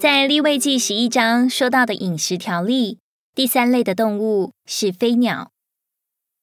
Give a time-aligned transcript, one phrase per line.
[0.00, 2.98] 在立位记十一章说到的饮食条例，
[3.34, 5.50] 第三类的动物是飞鸟。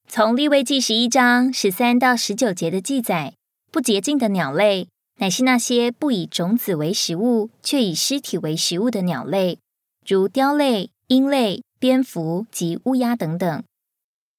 [0.10, 3.34] 从立位记十一章十三到十九节的记载，
[3.71, 4.89] 不洁净的鸟类，
[5.20, 9.57] 乃是那些不以种子为食物，却以尸体为食物的鸟类，
[10.06, 13.62] 如雕类、鹰类、蝙蝠及乌鸦等等；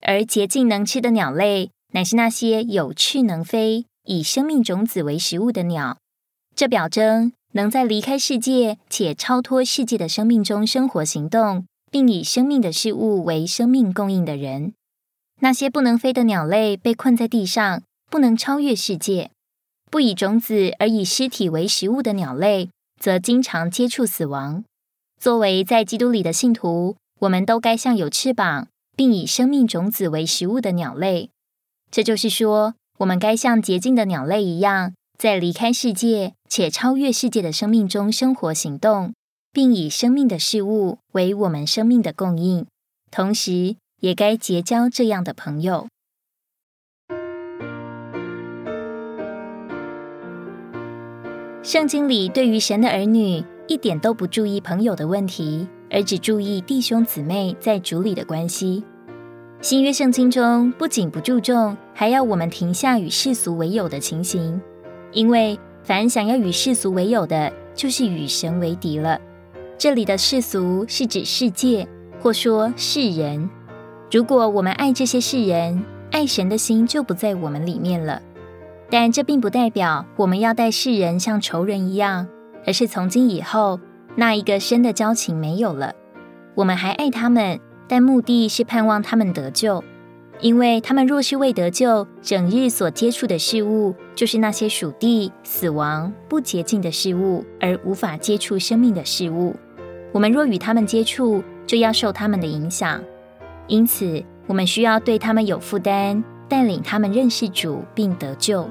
[0.02, 5.96] 而洁净能吃的鸟类，乃是那些有翅能飞、以生命种子为食物的鸟。
[6.54, 14.74] 这表征能在离开世界且超脱世界的生命中生活行动，并以生命的事物为生命供应的人。
[15.40, 19.30] 那些不能飞的鸟类被困在地上，不能超越世界；
[19.90, 22.68] 不以种子而以尸体为食物的鸟类，
[23.00, 24.62] 则经常接触死亡。
[25.18, 31.30] 作为在基督里的信徒，我们都该像有翅膀并以生命种子为食物的鸟类。
[31.90, 39.14] 这就是说，我们该像洁净的鸟类一样，在离开世界且超越世界的生命中生活行动，
[39.52, 42.66] 并以生命的事物为我们生命的供应，
[43.10, 43.76] 同时。
[44.00, 45.88] 也该结交这样的朋友。
[51.62, 58.84] 圣经里对于神的儿女一点都不注意朋友的问题，而只注意弟兄姊妹在主里的关系。
[59.62, 64.60] 新约圣经中不仅不注重，还要我们停下与世俗为友的情形，
[65.16, 69.18] 因为凡想要与世俗为友的，就是与神为敌了。
[69.78, 71.88] 这里的世俗是指世界，
[72.20, 73.48] 或说世人。
[74.12, 78.20] 如果我们爱这些世人，爱神的心就不在我们里面了。
[78.90, 82.28] 但这并不代表我们要待世人像仇人一样，
[82.66, 83.80] 而是从今以后
[84.16, 85.94] 那一个深的交情没有了。
[86.54, 87.58] 我们还爱他们，
[87.88, 89.82] 但目的是盼望他们得救，
[90.40, 99.56] 因为他们若是未得救，整日所接触的事物就是那些属地、死亡、不洁净的事物，而无法接触生命的事物。
[100.12, 103.02] 我们若与他们接触，就要受他们的影响。
[103.66, 108.68] 因此，我们需要对他们有负担，带领他们认识主并得救。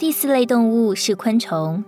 [0.00, 1.84] 第四类动物是昆虫。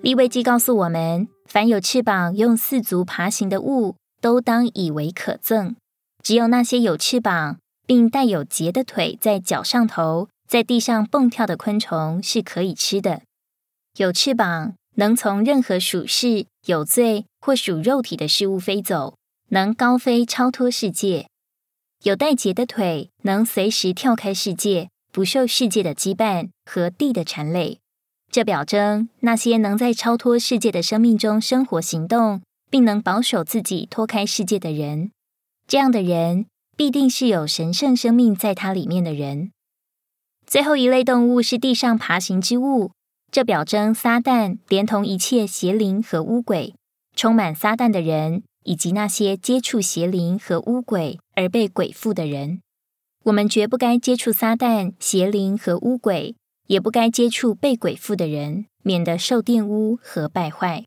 [0.00, 3.94] 利未记告诉我们，凡有翅膀、用四足爬行的物。
[4.22, 5.74] 都当以为可憎，
[6.22, 13.22] 只有那些有翅膀并带有节的腿，在脚上头，在地上蹦跳的昆虫是可以吃的。
[13.98, 19.16] 有翅膀能从任何属世、有罪或属肉体的事物飞走，
[19.50, 21.26] 能高飞超脱世界。
[22.04, 27.78] 有带节的腿能随时跳开世界，不受世界的羁绊和地的缠累。
[28.30, 32.42] 这表征那些能在超脱世界的生命中生活行动。
[32.72, 35.12] 并能保守自己脱开世界的人，
[35.68, 39.52] 这样的人必定是有神圣生命在他里面的人。
[40.46, 42.92] 最后一类动物是地上爬行之物，
[43.30, 46.74] 这表征撒旦连同一切邪灵和巫鬼，
[47.14, 52.62] 充满撒旦的人，以及那些接触邪灵和巫鬼而被鬼附的人。
[53.24, 56.34] 我们绝不该接触撒旦、邪灵和巫鬼，
[56.66, 60.84] 也不该接触被鬼附的人，免得受玷污和败坏。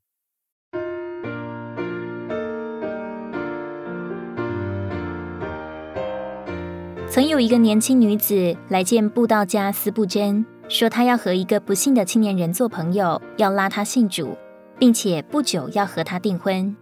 [7.09, 14.35] 曾有一个年轻女子来见布道家斯布真，说她要和一个不幸的青年人做朋友，要拉他信主，
[14.77, 16.75] 并且不久要和他订婚。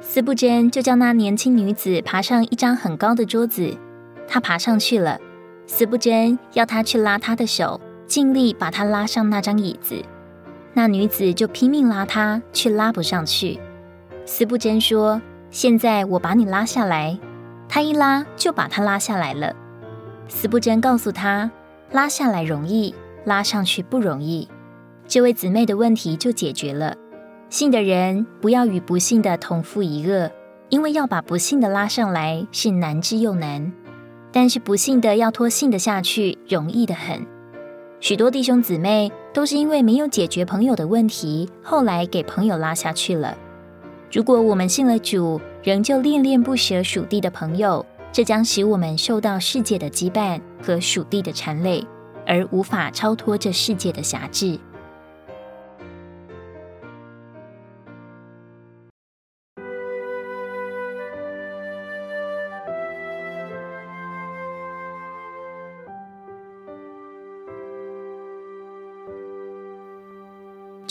[0.00, 3.76] 斯布真就叫那年轻女子爬上一张很高的桌子，
[4.26, 5.18] 他爬上去了。
[5.66, 10.02] 斯不真要他去拉他的手，尽力把他拉上那张椅子。
[10.72, 13.58] 那女子就拼命拉他，却拉不上去。
[14.26, 17.18] 斯不真说：“现在我把你拉下来。”
[17.68, 19.54] 他一拉就把他拉下来了。
[20.28, 21.50] 斯不真告诉他
[21.92, 22.94] ：“拉下来容易，
[23.24, 24.48] 拉上去不容易。”
[25.06, 26.96] 这位姊妹的问题就解决了。
[27.50, 30.30] 信的人不要与不幸的同父一恶，
[30.70, 33.70] 因为要把不幸的拉上来是难之又难；
[34.36, 37.24] 但是不幸的要拖信的下去，容易的很。
[38.00, 43.38] 许多弟兄姊妹都是因为没有解决朋友的问题，后来给朋友拉下去了。
[44.10, 47.86] 如果我们信了主，仍旧恋恋不舍属地的朋友。
[48.10, 51.84] 这将使我们受到世界的羁绊和属地的缠累，
[52.26, 54.58] 而无法超脱这世界的辖制。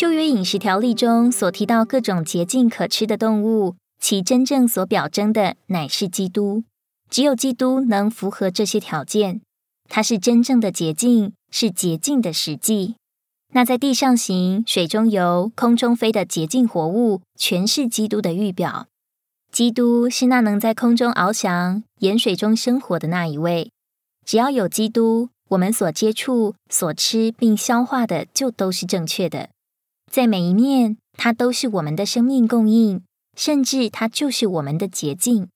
[0.04, 6.66] 旧约饮食条例中所提到各种洁净可吃的动物，其真正所表征的乃是基督。
[7.10, 9.40] 只有基督能符合这些条件，
[9.88, 12.96] 他是真正的洁净，是洁净的实际。
[13.54, 18.88] 那在地上行、水中游、空中飞的洁净活物，全是基督的预表。
[19.54, 23.72] 基督是那能在空中翱翔、盐水中生活的那一位。
[24.26, 29.48] 只要有基督，我们所接触、所吃并消化的，就都是正确的。
[30.14, 33.02] 在每一面，它都是我们的生命供应，
[33.36, 35.48] 甚至它就是我们的捷径。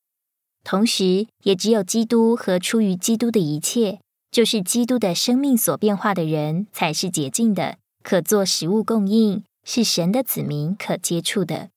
[0.63, 3.99] 同时，也只有基督和出于基督的一切，
[4.31, 11.69] 就是基督的生命所变化的人，才是洁净的，可做食物供应，是神的子民可接触的。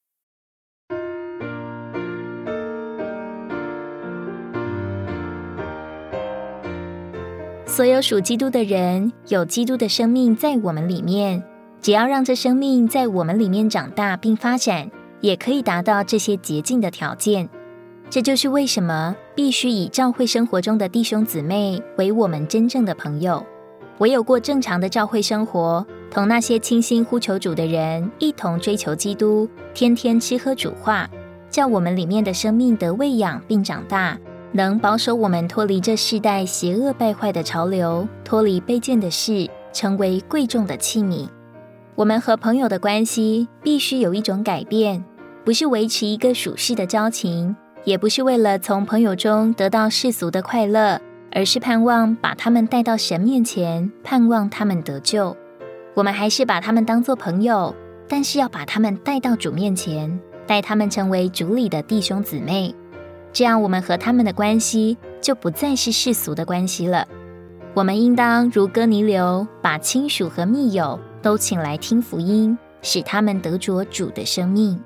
[7.67, 11.50] 所有属基督的人，有基督的生命在我们里面。
[11.82, 14.91] 只要让这生命在我们里面长大并发展，
[15.21, 17.49] 也可以达到这些捷径的条件。
[18.11, 23.44] 这就是为什么必须以教会生活中的弟兄姊妹为我们真正的朋友。
[23.99, 31.09] 唯有过正常的教会生活，同那些倾心呼求主的人一同追求基督，天天吃喝主话，
[31.50, 34.19] 叫我们里面的生命得喂养并长大。
[34.53, 41.29] 能保守我们脱离这世代邪恶败坏的潮流，脱离卑贱的事，成为贵重的器皿。
[42.00, 45.05] 我们和朋友的关系必须有一种改变，
[45.44, 47.55] 不是维持一个属世的交情，
[47.85, 50.99] 也不是为了从朋友中得到世俗的快乐，
[51.31, 55.37] 而是盼望把他们带到神面前，盼望他们得救。
[55.93, 57.76] 我们还是把他们当作朋友，
[58.08, 62.75] 但是要把他们带到主面前，带他们成为主里的弟兄姊妹。
[63.31, 67.06] 这样，我们和他们的关系就不再是世俗的关系了。
[67.75, 74.81] 我们应当如哥尼流，把亲属和密友都请来听福音，使他们得着主的生命。